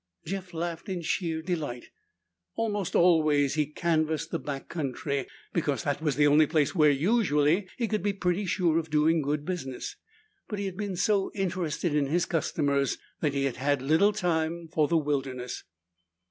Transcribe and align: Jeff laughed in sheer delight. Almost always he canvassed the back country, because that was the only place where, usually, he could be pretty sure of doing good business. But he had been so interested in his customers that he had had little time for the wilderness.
Jeff 0.25 0.51
laughed 0.51 0.89
in 0.89 1.03
sheer 1.03 1.43
delight. 1.43 1.91
Almost 2.55 2.95
always 2.95 3.53
he 3.53 3.67
canvassed 3.67 4.31
the 4.31 4.39
back 4.39 4.67
country, 4.67 5.27
because 5.53 5.83
that 5.83 6.01
was 6.01 6.15
the 6.15 6.25
only 6.25 6.47
place 6.47 6.73
where, 6.73 6.89
usually, 6.89 7.67
he 7.77 7.87
could 7.87 8.01
be 8.01 8.11
pretty 8.11 8.47
sure 8.47 8.79
of 8.79 8.89
doing 8.89 9.21
good 9.21 9.45
business. 9.45 9.97
But 10.47 10.57
he 10.57 10.65
had 10.65 10.75
been 10.75 10.95
so 10.95 11.31
interested 11.35 11.93
in 11.93 12.07
his 12.07 12.25
customers 12.25 12.97
that 13.19 13.35
he 13.35 13.43
had 13.43 13.57
had 13.57 13.83
little 13.83 14.11
time 14.11 14.69
for 14.69 14.87
the 14.87 14.97
wilderness. 14.97 15.65